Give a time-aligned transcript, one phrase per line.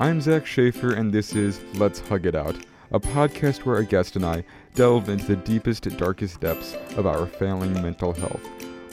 [0.00, 2.54] I'm Zach Schaefer, and this is Let's Hug It Out,
[2.92, 4.44] a podcast where a guest and I
[4.76, 8.40] delve into the deepest, darkest depths of our failing mental health.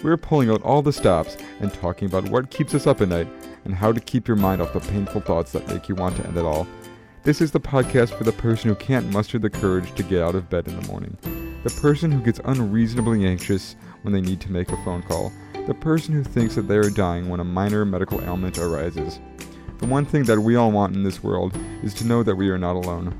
[0.03, 3.27] We're pulling out all the stops and talking about what keeps us up at night
[3.65, 6.25] and how to keep your mind off the painful thoughts that make you want to
[6.25, 6.65] end it all.
[7.21, 10.33] This is the podcast for the person who can't muster the courage to get out
[10.33, 11.15] of bed in the morning,
[11.63, 15.31] the person who gets unreasonably anxious when they need to make a phone call,
[15.67, 19.19] the person who thinks that they are dying when a minor medical ailment arises.
[19.79, 22.49] The one thing that we all want in this world is to know that we
[22.49, 23.13] are not alone.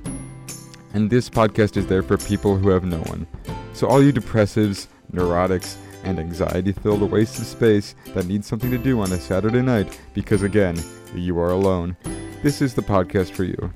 [0.94, 3.28] And this podcast is there for people who have no one.
[3.74, 8.78] So, all you depressives, neurotics, and anxiety filled waste of space that need something to
[8.78, 10.82] do on a Saturday night because, again,
[11.14, 11.98] you are alone,
[12.42, 13.72] this is the podcast for you.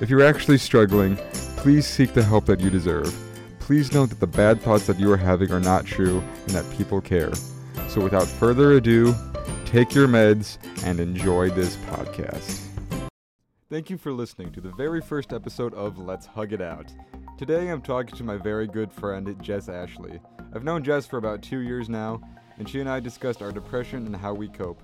[0.00, 1.16] If you're actually struggling,
[1.56, 3.12] please seek the help that you deserve.
[3.58, 6.70] Please know that the bad thoughts that you are having are not true and that
[6.76, 7.32] people care.
[7.88, 9.14] So, without further ado,
[9.68, 12.58] take your meds and enjoy this podcast.
[13.68, 16.90] Thank you for listening to the very first episode of Let's Hug It Out.
[17.36, 20.20] Today I'm talking to my very good friend Jess Ashley.
[20.54, 22.18] I've known Jess for about two years now,
[22.56, 24.82] and she and I discussed our depression and how we cope.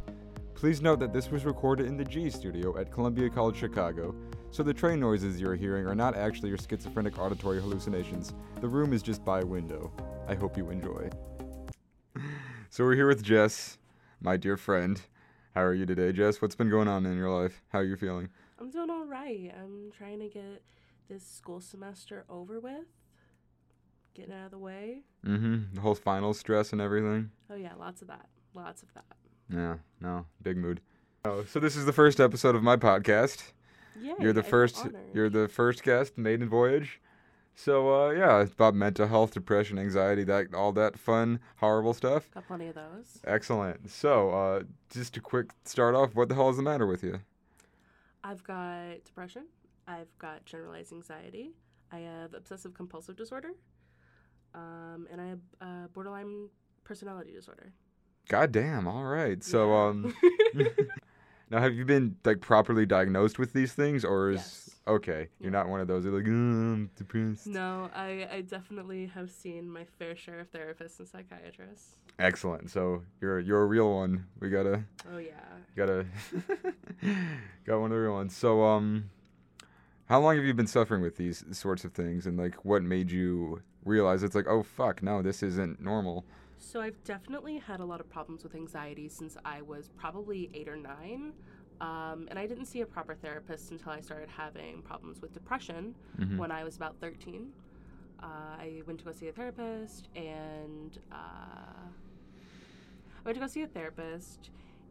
[0.55, 4.15] Please note that this was recorded in the G studio at Columbia College Chicago,
[4.51, 8.35] so the train noises you're hearing are not actually your schizophrenic auditory hallucinations.
[8.61, 9.91] The room is just by window.
[10.29, 11.09] I hope you enjoy.
[12.69, 13.79] so we're here with Jess,
[14.25, 15.03] my dear friend.
[15.55, 16.41] How are you today, Jess?
[16.41, 17.63] What's been going on in your life?
[17.69, 18.31] How are you feeling?
[18.59, 19.53] I'm doing all right.
[19.55, 20.63] I'm trying to get
[21.11, 22.87] this school semester over with,
[24.15, 25.03] getting out of the way.
[25.27, 25.75] Mm-hmm.
[25.75, 27.33] The whole final stress and everything.
[27.51, 28.31] Oh yeah, lots of that.
[28.55, 29.05] Lots of that.
[29.53, 30.81] Yeah, no, big mood.
[31.27, 33.53] Oh, so this is the first episode of my podcast.
[34.01, 34.15] Yeah.
[34.19, 34.87] You're the first.
[35.13, 36.99] You're the first guest, maiden voyage.
[37.55, 42.29] So uh, yeah, it's about mental health, depression, anxiety, that all that fun, horrible stuff.
[42.33, 43.21] Got plenty of those.
[43.25, 43.91] Excellent.
[43.91, 46.15] So uh, just a quick start off.
[46.15, 47.21] What the hell is the matter with you?
[48.25, 49.45] I've got depression.
[49.87, 51.53] I've got generalized anxiety.
[51.93, 53.51] I have obsessive compulsive disorder.
[54.55, 56.49] Um, and I have uh, borderline
[56.85, 57.73] personality disorder.
[58.29, 58.89] God damn.
[58.89, 59.43] All right.
[59.45, 59.87] So Yeah.
[59.89, 60.15] um,
[61.51, 64.81] now have you been like properly diagnosed with these things, or is Yes.
[64.87, 65.29] okay?
[65.41, 65.59] You're Yeah.
[65.59, 66.05] not one of those.
[66.05, 67.47] You're like, "Uh, I'm depressed.
[67.47, 71.97] no, I, I definitely have seen my fair share of therapists and psychiatrists.
[72.19, 72.71] Excellent.
[72.71, 74.27] So you're you're a real one.
[74.41, 75.41] We gotta Oh yeah.
[75.77, 76.07] gotta
[77.67, 78.37] got one of the real ones.
[78.37, 79.11] So um,
[80.07, 83.11] how long have you been suffering with these sorts of things, and like what made
[83.11, 86.25] you realize it's like, oh fuck, no, this isn't normal.
[86.59, 90.69] So I've definitely had a lot of problems with anxiety since I was probably eight
[90.69, 91.33] or nine.
[91.81, 95.95] Um, and I didn't see a proper therapist until I started having problems with depression
[96.19, 96.39] Mhm.
[96.39, 97.53] when I was about 13.
[98.23, 98.27] Uh,
[98.59, 101.17] I went to go see a therapist and uh,
[101.85, 104.51] I went to go see a therapist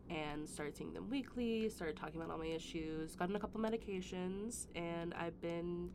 [0.09, 4.67] and started seeing them weekly, started talking about all my issues, gotten a couple medications,
[4.75, 5.89] and I've been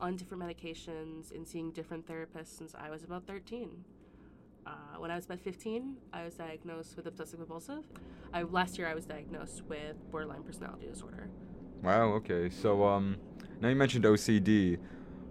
[0.00, 3.84] on different medications and seeing different therapists since I was about 13.
[4.66, 7.84] Uh, when I was about 15, I was diagnosed with obsessive compulsive.
[8.32, 11.28] I, last year, I was diagnosed with borderline personality disorder.
[11.82, 12.12] Wow.
[12.14, 12.48] Okay.
[12.48, 13.16] So um,
[13.60, 14.78] now you mentioned OCD.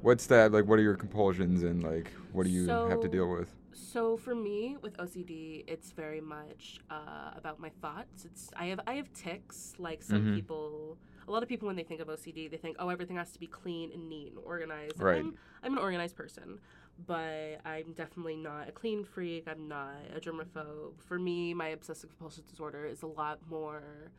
[0.01, 0.65] What's that like?
[0.65, 3.49] What are your compulsions and like what do you have to deal with?
[3.73, 8.25] So for me, with OCD, it's very much uh, about my thoughts.
[8.25, 9.73] It's I have I have tics.
[9.77, 10.35] Like some Mhm.
[10.35, 10.97] people,
[11.27, 13.39] a lot of people when they think of OCD, they think, oh, everything has to
[13.39, 14.95] be clean and neat and organized.
[14.99, 15.19] And Right.
[15.19, 16.59] I'm, I'm an organized person,
[17.07, 19.47] but I'm definitely not a clean freak.
[19.47, 21.01] I'm not a germaphobe.
[21.01, 24.11] For me, my obsessive compulsive disorder is a lot more.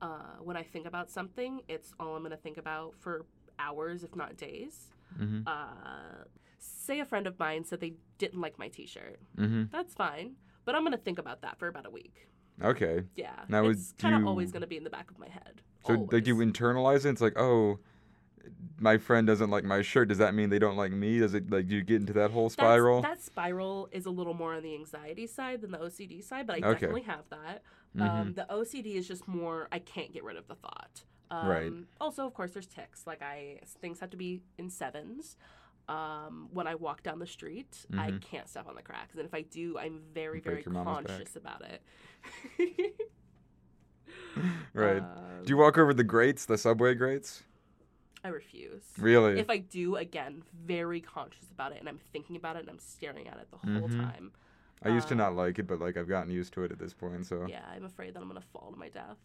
[0.00, 3.26] Uh, when I think about something, it's all I'm going to think about for
[3.58, 4.94] hours, if not days.
[5.18, 5.42] Mm-hmm.
[5.46, 6.24] Uh,
[6.58, 9.18] say a friend of mine said they didn't like my T-shirt.
[9.36, 9.64] Mm-hmm.
[9.72, 10.32] That's fine,
[10.64, 12.28] but I'm gonna think about that for about a week.
[12.62, 13.04] Okay.
[13.14, 15.62] Yeah, Now, it's kind of you- always gonna be in the back of my head.
[15.86, 17.10] So like you internalize it.
[17.10, 17.78] It's like, oh,
[18.78, 20.08] my friend doesn't like my shirt.
[20.08, 21.18] Does that mean they don't like me?
[21.18, 23.02] Does it like do you get into that whole That's- spiral?
[23.02, 26.56] that spiral is a little more on the anxiety side than the OCD side, but
[26.56, 26.72] I Okay.
[26.80, 27.62] definitely have that.
[27.96, 28.02] Mhm.
[28.10, 31.04] Um, the OCD is just more I can't get rid of the thought.
[31.30, 31.72] Um, Right.
[32.00, 33.06] Also, of course, there's tics.
[33.06, 35.36] Like I things have to be in sevens.
[35.88, 38.20] Um, when I walk down the street, I Mhm.
[38.20, 41.06] can't step on the cracks, and if I do, I'm very, very your mama's back.
[41.16, 41.82] conscious about it.
[44.74, 45.02] right.
[45.02, 47.42] Um, do you walk over the grates, the subway grates?
[48.22, 48.82] I refuse.
[48.98, 49.38] Really?
[49.38, 52.78] If I do, again, very conscious about it, and I'm thinking about it, and I'm
[52.80, 53.96] staring at it the whole Mhm.
[54.10, 54.32] time.
[54.82, 56.78] I used to not um, like it, but like I've gotten used to it at
[56.78, 57.26] this point.
[57.26, 59.18] So Yeah, I'm afraid that I'm gonna fall to my death.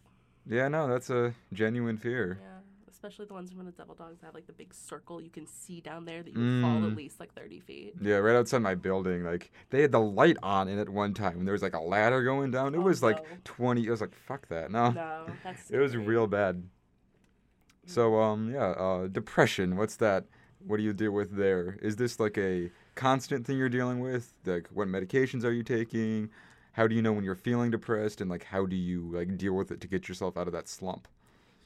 [0.46, 2.38] yeah, no, that's a genuine fear.
[2.40, 2.53] Yeah,
[2.94, 5.46] especially the ones from the devil dogs that have like the big circle you can
[5.46, 6.90] see down there that you would fall Mm.
[6.92, 7.94] at least like 30 feet.
[8.00, 11.38] Yeah, right outside my building, like they had the light on in it one time,
[11.38, 12.74] and there was like a ladder going down.
[12.74, 13.36] It Oh, was like no.
[13.44, 13.86] twenty.
[13.86, 14.70] It was like fuck that.
[14.70, 16.62] No, No, that's it was real bad.
[17.86, 19.76] So um yeah, uh, depression.
[19.76, 20.24] What's that?
[20.66, 21.78] What do you deal with there?
[21.82, 24.32] Is this like a constant thing you're dealing with?
[24.46, 26.30] Like what medications are you taking?
[26.72, 29.52] How do you know when you're feeling depressed and like how do you like deal
[29.54, 31.06] with it to get yourself out of that slump?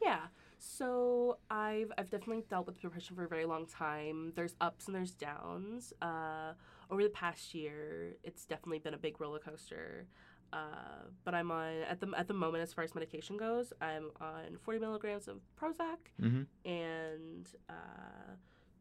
[0.02, 0.20] Yeah.
[0.58, 4.32] So I've I've definitely dealt with depression for a very long time.
[4.34, 5.92] There's ups and there's downs.
[6.02, 6.52] Uh,
[6.90, 10.06] over the past year, it's definitely been a big roller coaster.
[10.52, 13.72] Uh, but I'm on at the at the moment as far as medication goes.
[13.80, 16.42] I'm on 40 milligrams of Prozac Mm-hmm.
[16.68, 18.32] and uh,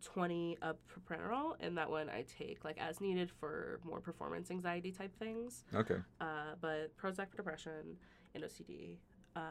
[0.03, 4.91] 20 of propranolol, and that one I take like as needed for more performance anxiety
[4.91, 5.63] type things.
[5.73, 5.97] Okay.
[6.21, 7.97] Uh, but Prozac for depression
[8.33, 8.97] and OCD.
[9.35, 9.41] Uh,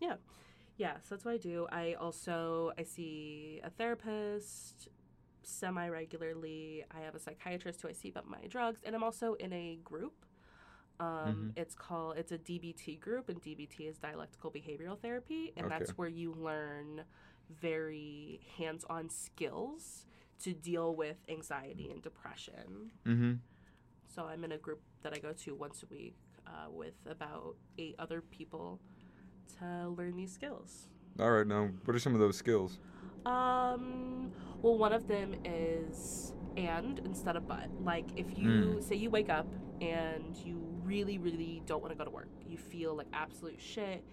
[0.00, 0.16] yeah,
[0.76, 0.94] yeah.
[1.02, 1.66] So that's what I do.
[1.70, 4.88] I also I see a therapist
[5.42, 6.84] semi regularly.
[6.94, 9.78] I have a psychiatrist who I see about my drugs, and I'm also in a
[9.84, 10.24] group.
[10.98, 15.78] Um, It's called it's a DBT group, and DBT is dialectical behavioral therapy, and Okay.
[15.78, 17.04] that's where you learn
[17.50, 20.06] very hands-on skills
[20.40, 22.90] to deal with anxiety and depression.
[23.04, 23.34] Mm-hmm.
[24.08, 27.56] So I'm in a group that I go to once a week uh, with about
[27.78, 28.80] eight other people
[29.58, 30.88] to learn these skills.
[31.20, 31.46] All right.
[31.46, 32.78] Now, what are some of those skills?
[33.24, 34.30] Um,
[34.62, 37.68] well, one of them is and instead of but.
[37.82, 39.46] Like if you say you wake up
[39.80, 44.04] and you really, really don't want to go to work, you feel like absolute shit.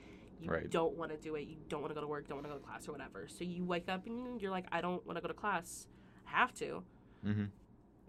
[0.42, 0.70] You Right.
[0.70, 1.48] don't want to do it.
[1.48, 2.28] You don't want to go to work.
[2.28, 3.28] Don't want to go to class or whatever.
[3.30, 5.88] So you wake up and you're like, I don't want to go to class.
[6.28, 6.84] I have to.
[7.26, 7.46] Mm-hmm.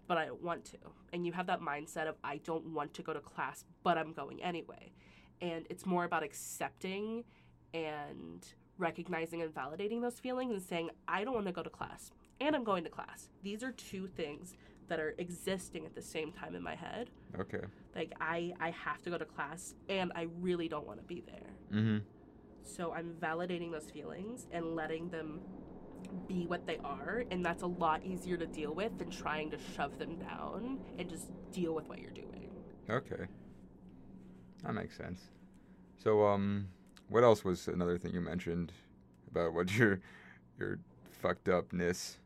[0.07, 0.77] but I don't want to.
[1.13, 4.11] And you have that mindset of I don't want to go to class, but I'm
[4.11, 4.91] going anyway.
[5.41, 7.23] And it's more about accepting
[7.73, 8.45] and
[8.77, 12.11] recognizing and validating those feelings and saying I don't want to go to class
[12.41, 13.29] and I'm going to class.
[13.43, 14.55] These are two things
[14.87, 17.09] that are existing at the same time in my head.
[17.39, 17.61] Okay.
[17.95, 21.23] Like I I have to go to class and I really don't want to be
[21.25, 21.79] there.
[21.79, 21.97] Mm-hmm.
[22.63, 25.41] So I'm validating those feelings and letting them
[26.27, 29.57] be what they are, and that's a lot easier to deal with than trying to
[29.75, 32.51] shove them down and just deal with what you're doing.
[32.89, 33.25] Okay.
[34.65, 35.21] That makes sense.
[36.03, 36.67] So, um,
[37.09, 38.71] what else was another thing you mentioned
[39.29, 39.99] about what your
[40.59, 40.79] your
[41.21, 42.17] fucked upness?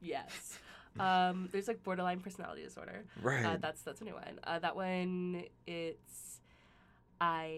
[0.00, 0.58] Yes.
[0.98, 3.04] um, there's like borderline personality disorder.
[3.22, 3.44] Right.
[3.44, 4.40] Uh, that's that's a new one.
[4.44, 6.40] Uh, that one, it's
[7.20, 7.50] I,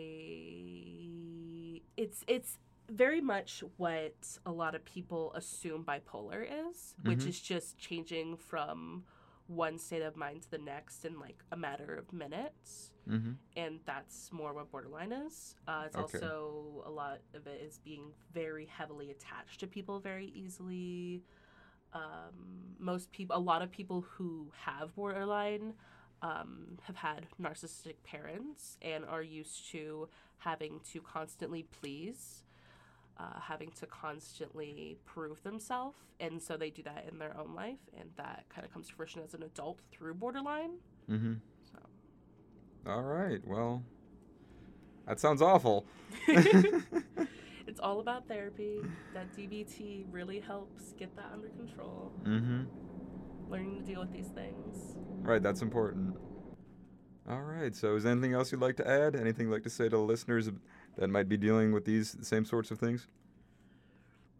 [1.97, 2.59] it's it's
[2.91, 4.15] very much what
[4.45, 7.29] a lot of people assume bipolar is, which Mhm.
[7.29, 9.05] is just changing from
[9.55, 12.91] one state of mind to the next in like a matter of minutes.
[13.09, 13.33] mm-hmm.
[13.57, 15.57] And that's more what borderline is.
[15.69, 16.19] Uh, it's Okay.
[16.19, 21.23] also a lot of it is being very heavily attached to people very easily
[21.95, 25.75] um, most people, a lot of people who have borderline
[26.23, 30.09] um, have had narcissistic parents and are used to
[30.39, 32.45] having to constantly please,
[33.19, 35.97] uh, having to constantly prove themselves.
[36.21, 37.79] And so they do that in their own life.
[37.99, 40.73] And that kind of comes to fruition as an adult through borderline.
[41.11, 41.35] Mm-hmm.
[41.73, 42.91] So.
[42.91, 43.41] All right.
[43.45, 43.83] Well,
[45.07, 45.87] that sounds awful.
[46.27, 48.81] it's all about therapy.
[49.15, 52.13] That DBT really helps get that under control.
[52.25, 52.63] mm-hmm.
[53.51, 54.97] Learning to deal with these things.
[55.21, 55.43] Right.
[55.43, 56.17] That's important.
[57.29, 57.75] All right.
[57.75, 59.15] So, is there anything else you'd like to add?
[59.15, 60.49] Anything you'd like to say to the listeners
[60.97, 63.09] that might be dealing with these same sorts of things?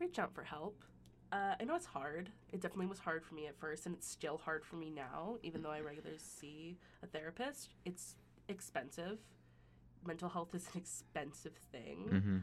[0.03, 0.85] reach out for help.
[1.31, 2.29] Uh, I know it's hard.
[2.53, 5.37] It definitely was hard for me at first, and it's still hard for me now,
[5.43, 7.71] even though I regularly see a therapist.
[7.87, 8.17] It's
[8.49, 9.19] expensive.
[10.07, 12.09] Mental health is an expensive thing.
[12.13, 12.37] Mm-hmm.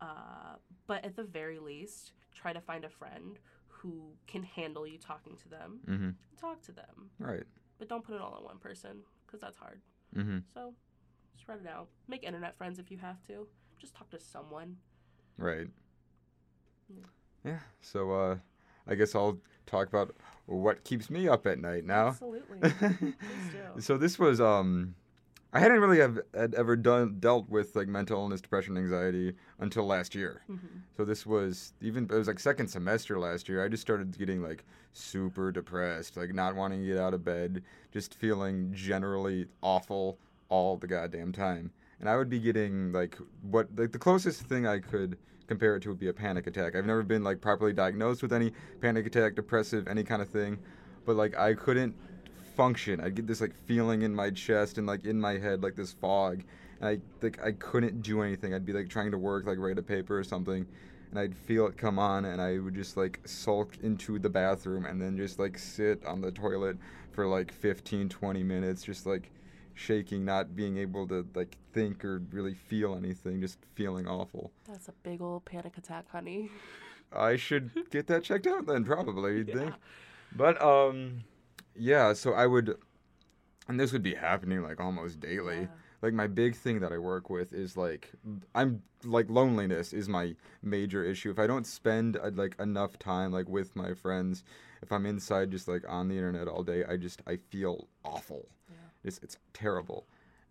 [0.00, 0.56] Uh,
[0.88, 5.36] but at the very least, try to find a friend who can handle you talking
[5.36, 5.80] to them.
[5.86, 6.10] Mm-hmm.
[6.40, 7.10] Talk to them.
[7.20, 7.44] Right.
[7.78, 9.80] But don't put it all on one person, because that's hard.
[10.16, 10.38] Mm-hmm.
[10.52, 10.74] So
[11.38, 11.88] spread it out.
[12.08, 13.46] Make internet friends if you have to.
[13.78, 14.76] Just talk to someone.
[15.36, 15.68] Right.
[16.88, 17.04] Yeah.
[17.44, 17.58] Yeah.
[17.80, 18.36] So, uh,
[18.86, 20.14] I guess I'll talk about
[20.46, 22.08] what keeps me up at night now.
[22.08, 22.60] Absolutely.
[22.60, 23.14] Do.
[23.80, 24.94] so this was um
[25.52, 29.86] I hadn't really have had ever done dealt with like mental illness, depression, anxiety until
[29.86, 30.42] last year.
[30.46, 30.56] hmm
[30.96, 33.64] So this was even it was like second semester last year.
[33.64, 37.62] I just started getting like super depressed, like not wanting to get out of bed,
[37.92, 40.18] just feeling generally awful
[40.54, 41.72] all the goddamn time.
[41.98, 45.18] And I would be getting like what like the closest thing I could
[45.48, 46.76] compare it to would be a panic attack.
[46.76, 50.58] I've never been like properly diagnosed with any panic attack, depressive, any kind of thing,
[51.04, 51.94] but like I couldn't
[52.56, 53.00] function.
[53.00, 55.92] I'd get this like feeling in my chest and like in my head, like this
[55.92, 56.44] fog.
[56.80, 58.54] And I like I couldn't do anything.
[58.54, 60.64] I'd be like trying to work, like write a paper or something,
[61.10, 64.86] and I'd feel it come on, and I would just like sulk into the bathroom
[64.86, 66.76] and then just like sit on the toilet
[67.10, 69.30] for like 15, 20 minutes, just like
[69.74, 74.52] shaking, not being able to like think or really feel anything, just feeling awful.
[74.66, 76.50] That's a big old panic attack, honey.
[77.12, 79.38] I should get that checked out then, probably.
[79.38, 79.54] You'd Yeah.
[79.54, 79.74] think.
[80.36, 81.24] But um,
[81.76, 82.12] yeah.
[82.12, 82.76] So I would,
[83.68, 85.60] and this would be happening like almost daily.
[85.62, 85.66] Yeah.
[86.02, 88.12] Like my big thing that I work with is like
[88.54, 91.30] I'm like loneliness is my major issue.
[91.30, 94.44] If I don't spend uh, like enough time like with my friends,
[94.82, 98.48] if I'm inside just like on the internet all day, I just I feel awful.
[98.68, 98.76] Yeah.
[99.04, 100.06] It's it's terrible.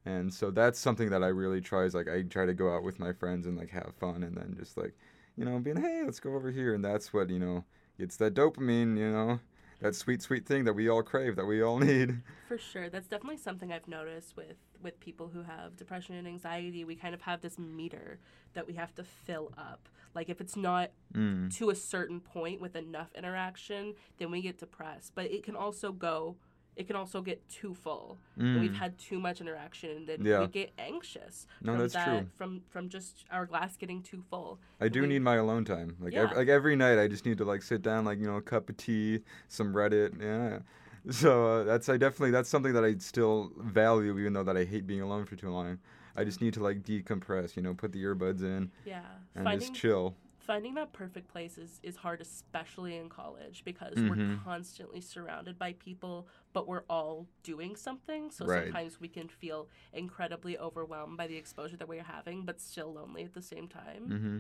[0.05, 2.83] And so that's something that I really try is like I try to go out
[2.83, 4.93] with my friends and like have fun and then just like,
[5.37, 7.63] you know, being hey, let's go over here and that's what, you know,
[7.97, 9.39] it's that dopamine, you know,
[9.79, 12.21] that sweet sweet thing that we all crave, that we all need.
[12.47, 12.89] For sure.
[12.89, 16.83] That's definitely something I've noticed with with people who have depression and anxiety.
[16.83, 18.19] We kind of have this meter
[18.53, 19.87] that we have to fill up.
[20.13, 21.55] Like if it's not Mm.
[21.57, 25.13] to a certain point with enough interaction, then we get depressed.
[25.15, 26.35] But it can also go
[26.75, 28.17] it can also get too full.
[28.35, 28.75] When We've Mm.
[28.75, 30.41] had too much interaction, then Yeah.
[30.41, 31.45] we get anxious.
[31.61, 32.29] No, from that's that, true.
[32.35, 34.59] From from just our glass getting too full.
[34.81, 35.95] I do we- need my alone time.
[35.99, 38.37] Like ev- like every night, I just need to like sit down, like you know,
[38.37, 40.19] a cup of tea, some Reddit.
[40.21, 40.59] Yeah.
[41.09, 44.63] So uh, that's I definitely that's something that I still value, even though that I
[44.63, 45.79] hate being alone for too long.
[46.15, 49.03] I just need to like decompress, you know, put the earbuds in Yeah.
[49.35, 50.15] and Finding just chill.
[50.43, 54.09] Finding that perfect place is, is hard especially in college because Mhm.
[54.09, 58.65] we're constantly surrounded by people but we're all doing something so Right.
[58.65, 63.23] sometimes we can feel incredibly overwhelmed by the exposure that we're having but still lonely
[63.23, 64.37] at the same time hmm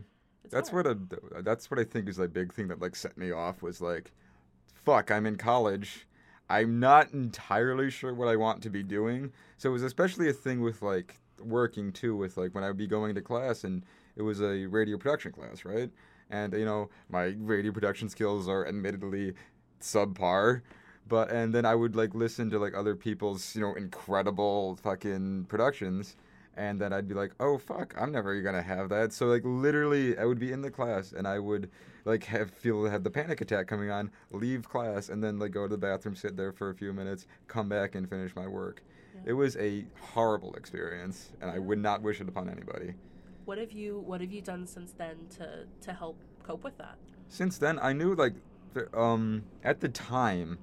[0.51, 0.85] That's hard.
[0.85, 3.61] what a that's what I think is a big thing that like set me off
[3.61, 4.11] was like,
[4.73, 6.07] fuck, I'm in college.
[6.49, 9.31] I'm not entirely sure what I want to be doing.
[9.57, 12.77] So it was especially a thing with like working too, with like when I would
[12.77, 13.83] be going to class and
[14.15, 15.89] it was a radio production class, right?
[16.29, 19.33] And you know, my radio production skills are admittedly
[19.81, 20.61] subpar.
[21.07, 25.45] But and then I would like listen to like other people's, you know, incredible fucking
[25.45, 26.15] productions
[26.55, 30.17] and then I'd be like, "Oh fuck, I'm never gonna have that." So like literally,
[30.17, 31.69] I would be in the class and I would
[32.05, 35.63] like have feel have the panic attack coming on, leave class, and then like go
[35.63, 38.83] to the bathroom, sit there for a few minutes, come back and finish my work.
[39.15, 39.21] Yeah.
[39.27, 42.93] It was a horrible experience, and I would not wish it upon anybody.
[43.45, 46.97] What have you what have you done since then to to help cope with that
[47.29, 48.35] Since then, I knew like,
[48.73, 50.57] the- um, at the time,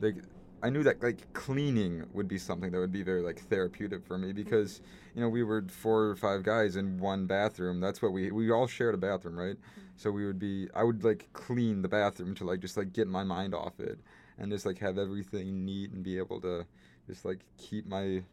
[0.00, 0.16] like.
[0.62, 4.16] I knew that like cleaning would be something that would be very like therapeutic for
[4.16, 4.80] me because
[5.14, 7.78] you know we were four or five guys in one bathroom.
[7.78, 9.56] That's what we we all shared a bathroom, right?
[9.96, 13.06] So we would be I would like clean the bathroom to like just like get
[13.06, 13.98] my mind off it
[14.38, 16.66] and just like have everything neat and be able to
[17.06, 18.24] just like keep my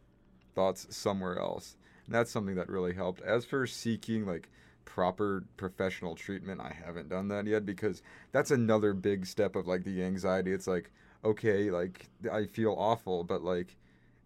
[0.56, 1.76] thoughts somewhere else.
[2.06, 3.22] And that's something that really helped.
[3.22, 4.50] As for seeking like
[4.86, 9.84] proper professional treatment, I haven't done that yet because that's another big step of like
[9.84, 10.52] the anxiety.
[10.52, 10.92] It's like
[11.26, 13.78] okay, like I feel awful, but like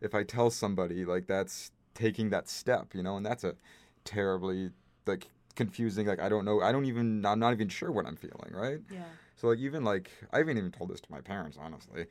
[0.01, 3.55] if I tell somebody, like that's taking that step, you know, and that's a
[4.03, 4.72] terribly
[5.05, 6.07] like confusing.
[6.07, 8.79] Like I don't know, I don't even, I'm not even sure what I'm feeling, right?
[8.91, 9.03] yeah
[9.38, 12.08] So like even like I haven't even told this to my parents, honestly,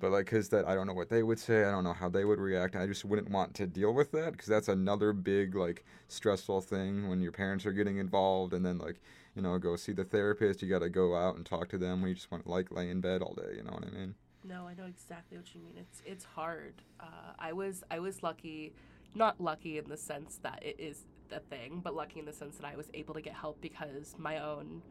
[0.00, 2.08] but like because that I don't know what they would say, I don't know how
[2.08, 2.74] they would react.
[2.74, 7.08] I just wouldn't want to deal with that because that's another big like stressful thing
[7.08, 9.00] when your parents are getting involved, and then like
[9.36, 10.62] you know go see the therapist.
[10.62, 12.72] You got to go out and talk to them when you just want to like
[12.72, 13.54] lay in bed all day.
[13.56, 14.16] You know what I mean?
[14.42, 15.74] No, I know exactly what you mean.
[15.78, 16.74] It's it's hard.
[16.98, 18.72] Uh, I was I was lucky,
[19.14, 22.56] not lucky in the sense that it is a thing, but lucky in the sense
[22.56, 24.82] that I was able to get help because my own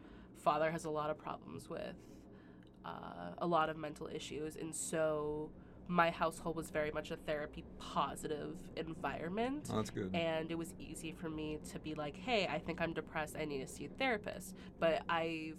[0.42, 1.96] father has a lot of problems with
[2.86, 5.50] uh, a lot of mental issues, and so
[5.88, 9.68] my household was very much a therapy positive environment.
[9.72, 10.16] Oh, that's good.
[10.16, 13.36] And it was easy for me to be like, "Hey, I think I'm depressed.
[13.40, 15.58] I need to see a therapist." But I've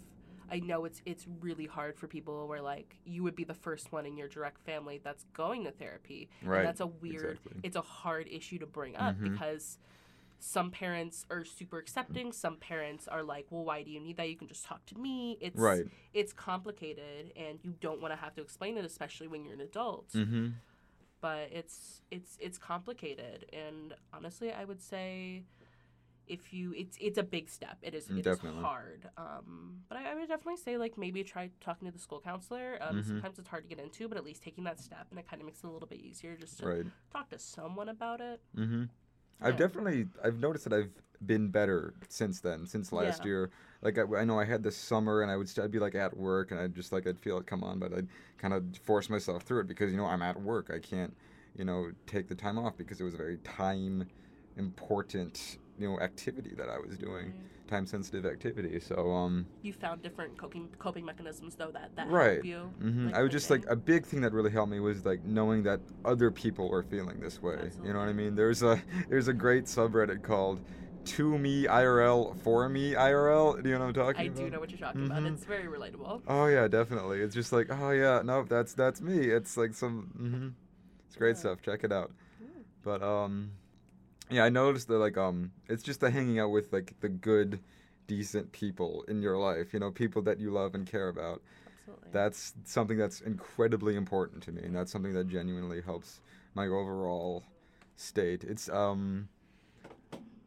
[0.51, 3.93] I know it's it's really hard for people where like you would be the first
[3.93, 6.29] one in your direct family that's going to therapy.
[6.43, 6.59] Right.
[6.59, 7.61] And that's a weird exactly.
[7.63, 9.33] it's a hard issue to bring up Mhm.
[9.33, 9.79] because
[10.47, 14.29] some parents are super accepting, some parents are like, "Well, why do you need that?
[14.29, 15.87] You can just talk to me." It's Right.
[16.13, 19.61] it's complicated and you don't want to have to explain it especially when you're an
[19.63, 20.49] adult Mm-hmm.
[21.21, 25.45] but it's it's it's complicated and honestly i would say
[26.27, 28.63] if you it's it's a big step it is Mm, it is definitely.
[28.63, 32.21] hard um but I, I would definitely say like maybe try talking to the school
[32.21, 33.05] counselor um Mhm.
[33.09, 35.41] sometimes it's hard to get into but at least taking that step and it kind
[35.43, 36.87] of makes it a little bit easier just to Right.
[37.13, 38.85] talk to someone about it Mm-hmm.
[39.41, 40.91] I've definitely I've noticed that I've
[41.25, 43.27] been better since then, since last Yeah.
[43.27, 43.51] year.
[43.83, 45.95] Like I, I know I had this summer, and I would st- I'd be like
[45.95, 48.65] at work, and I'd just like I'd feel it come on, but I'd kind of
[48.83, 50.71] force myself through it because you know I'm at work.
[50.75, 51.17] I can't
[51.57, 54.09] you know take the time off because it was a very time
[54.57, 57.69] important you know activity that I was doing, Right.
[57.69, 58.79] time sensitive activity.
[58.81, 62.35] So um, You found different coping coping mechanisms though that that right.
[62.35, 62.61] help you.
[62.81, 65.25] hmm like, I was just like a big thing that really helped me was like
[65.25, 67.71] knowing that other people were feeling this way.
[67.83, 68.35] You know what I mean?
[68.35, 70.61] There's a there's a great subreddit called
[71.05, 73.63] to me IRL for me IRL.
[73.63, 74.41] Do you know what I'm talking I about?
[74.41, 75.23] I do know what you're talking about.
[75.23, 75.35] Mhm.
[75.35, 76.23] It's very relatable.
[76.27, 77.21] Oh yeah, definitely.
[77.21, 79.19] It's just like, oh yeah, no, that's that's me.
[79.29, 80.49] It's like some, hmm
[81.07, 81.41] it's great Yeah.
[81.41, 81.63] stuff.
[81.63, 82.11] Check it out.
[82.83, 83.53] But um,
[84.31, 87.61] yeah, I noticed that like um, it's just the hanging out with like the good,
[88.07, 89.73] decent people in your life.
[89.73, 91.43] You know, people that you love and care about.
[91.87, 92.11] Absolutely.
[92.13, 96.21] That's something that's incredibly important to me, and that's something that genuinely helps
[96.55, 97.43] my overall
[97.97, 98.45] state.
[98.45, 99.29] It's um.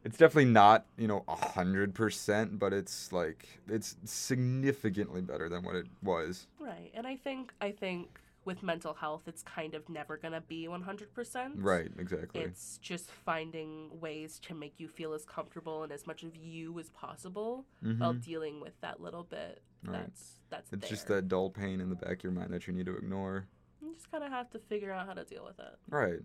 [0.04, 5.64] It's definitely not, you know, a hundred percent, but it's like it's significantly better than
[5.64, 6.46] what it was.
[6.58, 6.90] Right.
[6.94, 8.08] And I think I think
[8.48, 11.52] with mental health it's kind of never gonna be one hundred percent.
[11.58, 12.40] Right, exactly.
[12.40, 16.78] It's just finding ways to make you feel as comfortable and as much of you
[16.78, 17.66] as possible
[17.98, 18.24] while Mhm.
[18.24, 19.92] dealing with that little bit Right.
[20.06, 22.72] that's that's It's just that dull pain in the back of your mind that you
[22.72, 23.46] need to ignore.
[23.82, 25.76] You just kinda have to figure out how to deal with it.
[25.90, 26.20] Right.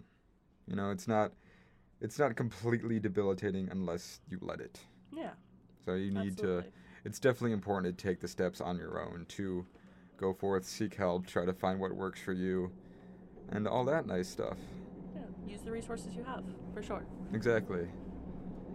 [0.65, 1.34] You know, it's not
[2.00, 4.80] it's not completely debilitating unless you let it.
[5.12, 5.34] Yeah.
[5.84, 6.72] So you need absolutely.
[6.72, 9.65] to it's definitely important to take the steps on your own to
[10.24, 12.72] go forth, seek help, try to find what works for you
[13.50, 14.58] and all that nice stuff.
[15.13, 15.22] Yeah.
[15.46, 17.06] Use the resources you have, for sure.
[17.34, 17.88] Exactly.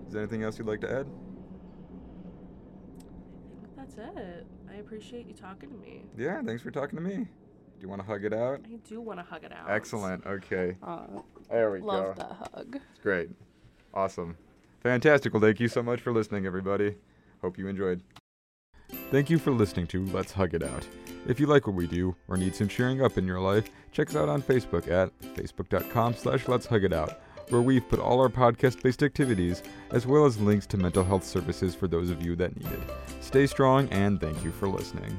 [0.06, 1.06] Is there anything else you'd like to add?
[3.56, 4.46] I think that's it.
[4.70, 6.02] I appreciate you talking to me.
[6.18, 7.16] Yeah, thanks for talking to me.
[7.16, 8.60] Do you want to hug it out?
[8.70, 9.70] I do want to hug it out.
[9.70, 10.26] Excellent.
[10.26, 10.76] Okay.
[10.82, 11.06] Uh,
[11.48, 11.86] There we go.
[11.86, 12.22] love go.
[12.22, 12.76] that hug.
[12.90, 13.30] It's great.
[13.94, 14.36] Awesome.
[14.82, 15.32] Fantastic.
[15.32, 16.96] Well, thank you so much for listening, everybody.
[17.40, 18.02] Hope you enjoyed.
[19.10, 20.86] Thank you for listening to Let's Hug It Out.
[21.28, 24.08] If you like what we do or need some cheering up in your life, check
[24.08, 27.20] us out on Facebook at facebook.com slash let's hug it out,
[27.50, 31.74] where we've put all our podcast-based activities as well as links to mental health services
[31.74, 32.90] for those of you that need it.
[33.20, 35.18] Stay strong and thank you for listening.